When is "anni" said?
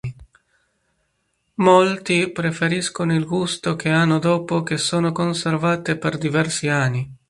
6.69-7.17